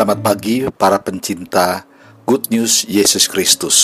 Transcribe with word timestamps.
Selamat 0.00 0.24
pagi 0.24 0.64
para 0.80 0.96
pencinta 0.96 1.84
Good 2.24 2.48
News 2.48 2.88
Yesus 2.88 3.28
Kristus. 3.28 3.76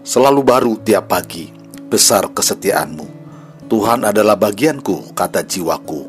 Selalu 0.00 0.40
baru 0.40 0.72
tiap 0.80 1.12
pagi, 1.12 1.52
besar 1.92 2.32
kesetiaanmu. 2.32 3.04
Tuhan 3.68 4.08
adalah 4.08 4.40
bagianku, 4.40 5.12
kata 5.12 5.44
jiwaku. 5.44 6.00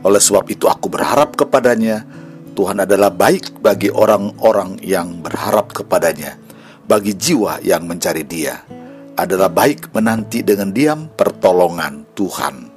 Oleh 0.00 0.24
sebab 0.24 0.48
itu 0.48 0.72
aku 0.72 0.88
berharap 0.88 1.36
kepadanya. 1.36 2.08
Tuhan 2.56 2.80
adalah 2.80 3.12
baik 3.12 3.60
bagi 3.60 3.92
orang-orang 3.92 4.80
yang 4.80 5.20
berharap 5.20 5.76
kepadanya. 5.76 6.40
Bagi 6.88 7.12
jiwa 7.12 7.60
yang 7.60 7.84
mencari 7.84 8.24
dia. 8.24 8.64
Adalah 9.20 9.52
baik 9.52 9.92
menanti 9.92 10.40
dengan 10.40 10.72
diam 10.72 11.12
pertolongan 11.12 12.08
Tuhan. 12.16 12.72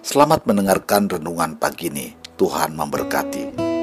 Selamat 0.00 0.48
mendengarkan 0.48 1.12
renungan 1.12 1.60
pagi 1.60 1.92
ini. 1.92 2.08
Tuhan 2.40 2.72
memberkati. 2.72 3.73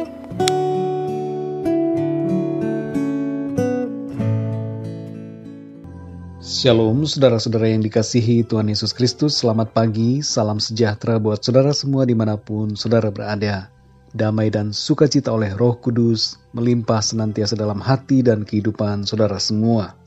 Shalom 6.62 7.10
saudara-saudara 7.10 7.74
yang 7.74 7.82
dikasihi 7.82 8.46
Tuhan 8.46 8.70
Yesus 8.70 8.94
Kristus. 8.94 9.42
Selamat 9.42 9.74
pagi, 9.74 10.22
salam 10.22 10.62
sejahtera 10.62 11.18
buat 11.18 11.42
saudara 11.42 11.74
semua 11.74 12.06
di 12.06 12.14
mana 12.14 12.38
pun 12.38 12.78
saudara 12.78 13.10
berada. 13.10 13.74
Damai 14.14 14.54
dan 14.54 14.70
sukacita 14.70 15.34
oleh 15.34 15.58
roh 15.58 15.82
kudus 15.82 16.38
Melimpah 16.54 17.02
senantiasa 17.02 17.58
dalam 17.58 17.82
hati 17.82 18.22
dan 18.22 18.46
kehidupan 18.46 19.10
saudara 19.10 19.42
semua. 19.42 19.98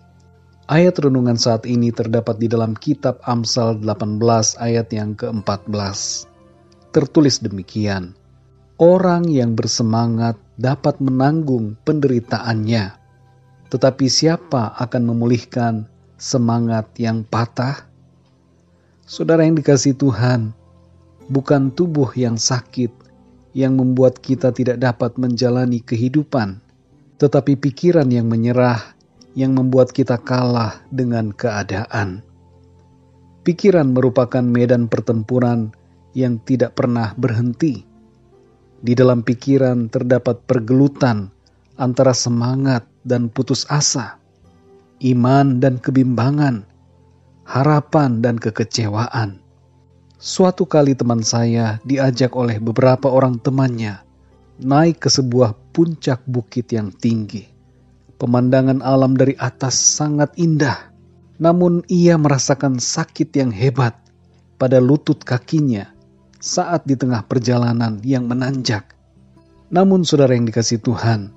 Ayat 0.71 0.95
renungan 1.03 1.35
saat 1.35 1.67
ini 1.67 1.91
terdapat 1.91 2.39
di 2.39 2.47
dalam 2.47 2.79
kitab 2.79 3.19
Amsal 3.27 3.83
18 3.83 4.23
ayat 4.55 4.95
yang 4.95 5.19
ke-14 5.19 5.75
Tertulis 6.95 7.43
demikian 7.43 8.15
Orang 8.79 9.27
yang 9.27 9.59
bersemangat 9.59 10.39
dapat 10.55 11.02
menanggung 11.02 11.74
penderitaannya 11.83 12.95
Tetapi 13.74 14.07
siapa 14.07 14.79
akan 14.79 15.02
memulihkan 15.02 15.91
semangat 16.25 16.89
yang 16.97 17.21
patah? 17.21 17.85
Saudara 19.05 19.45
yang 19.45 19.61
dikasih 19.61 19.93
Tuhan, 19.93 20.57
bukan 21.29 21.69
tubuh 21.69 22.09
yang 22.17 22.41
sakit 22.41 22.89
yang 23.53 23.77
membuat 23.77 24.25
kita 24.25 24.49
tidak 24.57 24.80
dapat 24.80 25.21
menjalani 25.21 25.85
kehidupan, 25.85 26.65
tetapi 27.21 27.61
pikiran 27.61 28.09
yang 28.09 28.33
menyerah 28.33 28.97
yang 29.37 29.52
membuat 29.52 29.93
kita 29.93 30.17
kalah 30.17 30.80
dengan 30.89 31.29
keadaan. 31.29 32.25
Pikiran 33.45 33.93
merupakan 33.93 34.41
medan 34.41 34.89
pertempuran 34.89 35.77
yang 36.17 36.41
tidak 36.41 36.73
pernah 36.73 37.13
berhenti. 37.21 37.85
Di 38.80 38.97
dalam 38.97 39.21
pikiran 39.21 39.93
terdapat 39.93 40.41
pergelutan 40.49 41.29
antara 41.77 42.17
semangat 42.17 42.89
dan 43.05 43.29
putus 43.29 43.69
asa 43.69 44.24
iman 45.05 45.60
dan 45.60 45.77
kebimbangan, 45.77 46.65
harapan 47.45 48.24
dan 48.24 48.41
kekecewaan. 48.41 49.45
Suatu 50.16 50.65
kali 50.65 50.96
teman 50.96 51.21
saya 51.21 51.77
diajak 51.85 52.33
oleh 52.33 52.57
beberapa 52.57 53.13
orang 53.13 53.37
temannya 53.37 54.01
naik 54.57 55.05
ke 55.05 55.09
sebuah 55.13 55.52
puncak 55.74 56.24
bukit 56.24 56.71
yang 56.73 56.88
tinggi. 56.95 57.45
Pemandangan 58.16 58.80
alam 58.80 59.19
dari 59.19 59.35
atas 59.37 59.74
sangat 59.77 60.33
indah, 60.38 60.95
namun 61.37 61.83
ia 61.91 62.15
merasakan 62.15 62.79
sakit 62.79 63.35
yang 63.35 63.51
hebat 63.51 63.99
pada 64.56 64.78
lutut 64.78 65.21
kakinya 65.21 65.91
saat 66.39 66.87
di 66.87 66.94
tengah 66.94 67.27
perjalanan 67.27 67.99
yang 68.06 68.31
menanjak. 68.31 68.94
Namun 69.75 70.06
saudara 70.06 70.39
yang 70.39 70.47
dikasih 70.47 70.78
Tuhan, 70.78 71.34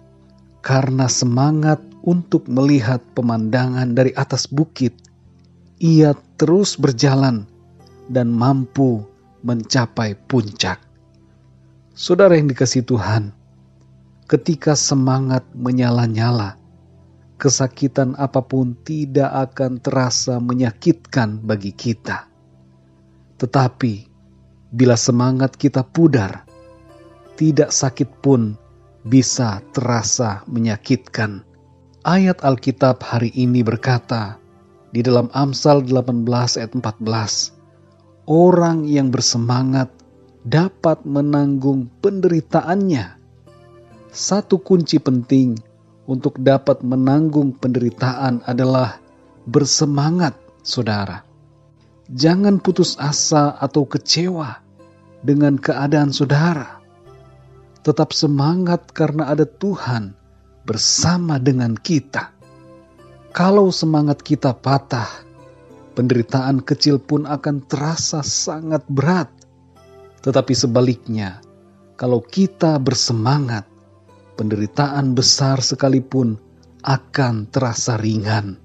karena 0.62 1.10
semangat 1.10 1.82
untuk 2.08 2.48
melihat 2.48 3.04
pemandangan 3.12 3.92
dari 3.92 4.16
atas 4.16 4.48
bukit, 4.48 4.96
ia 5.84 6.16
terus 6.40 6.80
berjalan 6.80 7.44
dan 8.08 8.32
mampu 8.32 9.04
mencapai 9.44 10.16
puncak. 10.16 10.80
Saudara 11.92 12.40
yang 12.40 12.48
dikasih 12.48 12.88
Tuhan, 12.88 13.36
ketika 14.32 14.80
semangat 14.80 15.44
menyala-nyala, 15.52 16.56
kesakitan 17.36 18.16
apa 18.16 18.40
pun 18.40 18.80
tidak 18.88 19.52
akan 19.52 19.84
terasa 19.84 20.40
menyakitkan 20.40 21.44
bagi 21.44 21.76
kita. 21.76 22.32
Tetapi 23.36 23.94
bila 24.72 24.96
semangat 24.96 25.60
kita 25.60 25.84
pudar, 25.84 26.48
tidak 27.36 27.76
sakit 27.76 28.24
pun 28.24 28.56
bisa 29.04 29.60
terasa 29.76 30.42
menyakitkan 30.50 31.46
Ayat 32.08 32.40
Alkitab 32.40 33.04
hari 33.04 33.36
ini 33.36 33.68
berkata 33.68 34.40
di 34.96 35.04
dalam 35.04 35.28
Amsal 35.36 35.84
18 35.84 36.24
ayat 36.56 36.72
14, 36.72 37.04
orang 38.32 38.88
yang 38.88 39.12
bersemangat 39.12 39.92
dapat 40.48 41.04
menanggung 41.04 41.92
penderitaannya. 42.00 43.12
Satu 44.08 44.56
kunci 44.56 45.04
penting 45.04 45.60
untuk 46.08 46.40
dapat 46.40 46.80
menanggung 46.80 47.52
penderitaan 47.52 48.40
adalah 48.48 49.04
bersemangat, 49.44 50.32
saudara. 50.64 51.28
Jangan 52.08 52.64
putus 52.64 52.96
asa 53.04 53.60
atau 53.60 53.84
kecewa 53.84 54.64
dengan 55.28 55.60
keadaan 55.60 56.16
saudara. 56.16 56.80
Tetap 57.84 58.16
semangat 58.16 58.96
karena 58.96 59.28
ada 59.28 59.44
Tuhan 59.44 60.16
bersama 60.68 61.40
dengan 61.40 61.80
kita. 61.80 62.36
Kalau 63.32 63.72
semangat 63.72 64.20
kita 64.20 64.52
patah, 64.52 65.08
penderitaan 65.96 66.60
kecil 66.60 67.00
pun 67.00 67.24
akan 67.24 67.64
terasa 67.72 68.20
sangat 68.20 68.84
berat. 68.92 69.32
Tetapi 70.28 70.52
sebaliknya, 70.52 71.40
kalau 71.96 72.20
kita 72.20 72.76
bersemangat, 72.84 73.64
penderitaan 74.36 75.16
besar 75.16 75.64
sekalipun 75.64 76.36
akan 76.84 77.48
terasa 77.48 77.96
ringan. 77.96 78.60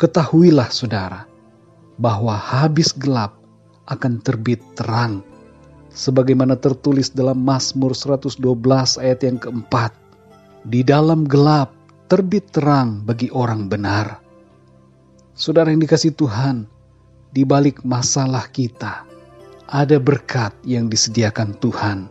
Ketahuilah 0.00 0.72
saudara, 0.72 1.28
bahwa 2.00 2.34
habis 2.34 2.90
gelap 2.96 3.36
akan 3.86 4.24
terbit 4.24 4.58
terang. 4.74 5.20
Sebagaimana 5.94 6.58
tertulis 6.58 7.14
dalam 7.14 7.38
Mazmur 7.38 7.94
112 7.94 8.42
ayat 8.98 9.20
yang 9.22 9.38
keempat. 9.38 10.03
Di 10.64 10.80
dalam 10.80 11.28
gelap 11.28 11.76
terbit 12.08 12.48
terang 12.48 13.04
bagi 13.04 13.28
orang 13.28 13.68
benar. 13.68 14.16
Saudara 15.36 15.68
yang 15.68 15.84
dikasih 15.84 16.16
Tuhan, 16.16 16.64
di 17.28 17.44
balik 17.44 17.84
masalah 17.84 18.48
kita 18.48 19.04
ada 19.68 20.00
berkat 20.00 20.56
yang 20.64 20.88
disediakan 20.88 21.52
Tuhan. 21.60 22.08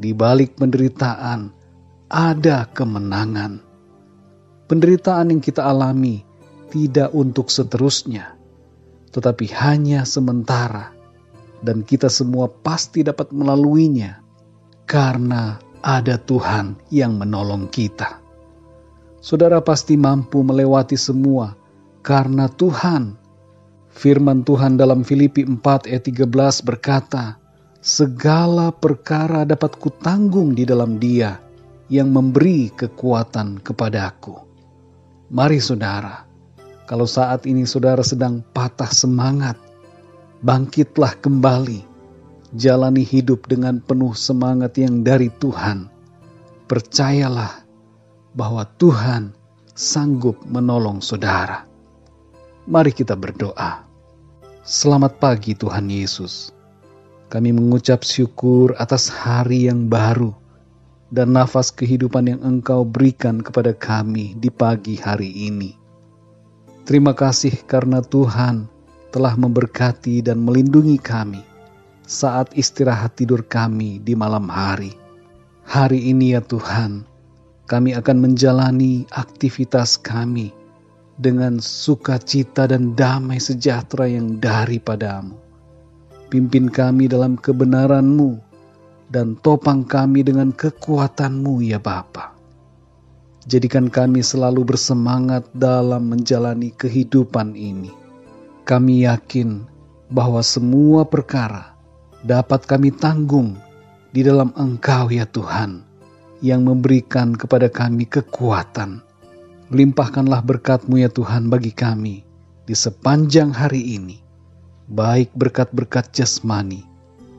Di 0.00 0.16
balik 0.16 0.56
penderitaan 0.56 1.52
ada 2.08 2.64
kemenangan. 2.72 3.60
Penderitaan 4.64 5.36
yang 5.36 5.44
kita 5.44 5.60
alami 5.68 6.24
tidak 6.72 7.12
untuk 7.12 7.52
seterusnya, 7.52 8.32
tetapi 9.12 9.44
hanya 9.52 10.08
sementara, 10.08 10.96
dan 11.60 11.84
kita 11.84 12.08
semua 12.08 12.48
pasti 12.48 13.04
dapat 13.04 13.28
melaluinya 13.28 14.24
karena 14.88 15.67
ada 15.82 16.20
Tuhan 16.20 16.76
yang 16.92 17.16
menolong 17.16 17.70
kita. 17.70 18.20
Saudara 19.18 19.58
pasti 19.58 19.98
mampu 19.98 20.44
melewati 20.46 20.94
semua 20.94 21.58
karena 22.06 22.46
Tuhan. 22.46 23.18
Firman 23.88 24.46
Tuhan 24.46 24.78
dalam 24.78 25.02
Filipi 25.02 25.42
4 25.42 25.90
ayat 25.90 26.06
13 26.06 26.28
berkata, 26.62 27.34
Segala 27.82 28.70
perkara 28.70 29.42
dapat 29.42 29.74
kutanggung 29.80 30.54
di 30.54 30.62
dalam 30.62 31.02
dia 31.02 31.40
yang 31.90 32.12
memberi 32.12 32.70
kekuatan 32.70 33.58
kepadaku. 33.64 34.38
Mari 35.34 35.58
saudara, 35.58 36.28
kalau 36.84 37.08
saat 37.08 37.48
ini 37.48 37.64
saudara 37.64 38.04
sedang 38.04 38.44
patah 38.54 38.92
semangat, 38.92 39.58
bangkitlah 40.44 41.18
kembali 41.18 41.87
jalani 42.56 43.04
hidup 43.04 43.44
dengan 43.44 43.80
penuh 43.84 44.16
semangat 44.16 44.80
yang 44.80 45.04
dari 45.04 45.28
Tuhan. 45.28 45.92
Percayalah 46.68 47.64
bahwa 48.32 48.64
Tuhan 48.76 49.32
sanggup 49.72 50.40
menolong 50.48 51.04
saudara. 51.04 51.64
Mari 52.68 52.92
kita 52.92 53.16
berdoa. 53.16 53.84
Selamat 54.64 55.16
pagi 55.16 55.56
Tuhan 55.56 55.88
Yesus. 55.88 56.52
Kami 57.28 57.52
mengucap 57.52 58.04
syukur 58.04 58.76
atas 58.76 59.08
hari 59.12 59.68
yang 59.68 59.88
baru 59.88 60.32
dan 61.08 61.32
nafas 61.32 61.72
kehidupan 61.72 62.36
yang 62.36 62.40
Engkau 62.44 62.84
berikan 62.84 63.40
kepada 63.40 63.72
kami 63.72 64.36
di 64.36 64.52
pagi 64.52 64.96
hari 65.00 65.48
ini. 65.48 65.76
Terima 66.84 67.12
kasih 67.12 67.52
karena 67.68 68.00
Tuhan 68.00 68.68
telah 69.08 69.36
memberkati 69.36 70.20
dan 70.24 70.40
melindungi 70.40 71.00
kami 71.00 71.40
saat 72.08 72.56
istirahat 72.56 73.20
tidur 73.20 73.44
kami 73.44 74.00
di 74.00 74.16
malam 74.16 74.48
hari. 74.48 74.96
Hari 75.68 76.08
ini 76.08 76.32
ya 76.32 76.40
Tuhan, 76.40 77.04
kami 77.68 77.92
akan 77.92 78.16
menjalani 78.24 79.04
aktivitas 79.12 80.00
kami 80.00 80.48
dengan 81.20 81.60
sukacita 81.60 82.64
dan 82.64 82.96
damai 82.96 83.36
sejahtera 83.36 84.08
yang 84.08 84.40
daripadamu. 84.40 85.36
Pimpin 86.32 86.72
kami 86.72 87.12
dalam 87.12 87.36
kebenaran-Mu 87.36 88.40
dan 89.12 89.36
topang 89.44 89.84
kami 89.84 90.24
dengan 90.24 90.48
kekuatan-Mu 90.56 91.60
ya 91.60 91.76
Bapa. 91.76 92.32
Jadikan 93.44 93.92
kami 93.92 94.24
selalu 94.24 94.64
bersemangat 94.64 95.44
dalam 95.52 96.08
menjalani 96.08 96.72
kehidupan 96.72 97.52
ini. 97.52 97.92
Kami 98.64 99.04
yakin 99.04 99.64
bahwa 100.08 100.40
semua 100.44 101.04
perkara 101.08 101.77
dapat 102.26 102.66
kami 102.66 102.90
tanggung 102.90 103.54
di 104.10 104.26
dalam 104.26 104.50
Engkau 104.58 105.12
ya 105.12 105.28
Tuhan 105.28 105.84
yang 106.42 106.66
memberikan 106.66 107.34
kepada 107.34 107.70
kami 107.70 108.06
kekuatan. 108.06 109.02
Limpahkanlah 109.68 110.40
berkat-Mu 110.40 110.96
ya 110.96 111.12
Tuhan 111.12 111.52
bagi 111.52 111.76
kami 111.76 112.24
di 112.64 112.72
sepanjang 112.72 113.52
hari 113.52 114.00
ini, 114.00 114.16
baik 114.88 115.28
berkat-berkat 115.36 116.08
jasmani 116.16 116.88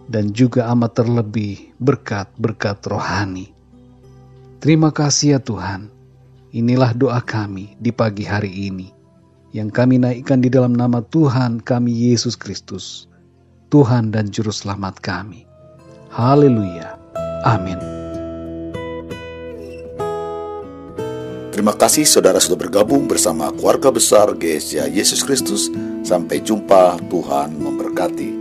dan 0.05 0.29
juga 0.29 0.69
amat 0.69 1.01
terlebih 1.01 1.73
berkat-berkat 1.81 2.85
rohani. 2.85 3.49
Terima 4.61 4.93
kasih 4.93 5.37
ya 5.37 5.39
Tuhan, 5.41 5.89
inilah 6.53 6.93
doa 6.93 7.17
kami 7.17 7.73
di 7.81 7.89
pagi 7.89 8.29
hari 8.29 8.69
ini, 8.69 8.93
yang 9.49 9.73
kami 9.73 9.97
naikkan 9.97 10.45
di 10.45 10.53
dalam 10.53 10.77
nama 10.77 11.01
Tuhan 11.01 11.65
kami 11.65 11.89
Yesus 11.89 12.37
Kristus, 12.37 13.08
Tuhan 13.69 14.09
dan 14.09 14.33
Juru 14.33 14.49
Selamat 14.49 14.97
kami. 14.97 15.45
Haleluya. 16.09 16.97
Amin. 17.45 17.77
Terima 21.53 21.77
kasih 21.77 22.07
saudara 22.07 22.41
sudah 22.41 22.55
bergabung 22.55 23.05
bersama 23.05 23.53
keluarga 23.53 23.93
besar 23.93 24.33
GSJ 24.33 24.89
Yesus 24.89 25.21
Kristus. 25.21 25.69
Sampai 26.01 26.41
jumpa, 26.41 26.97
Tuhan 27.13 27.53
memberkati. 27.61 28.38